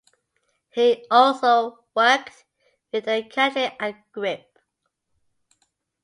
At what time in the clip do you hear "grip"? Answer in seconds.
4.11-4.57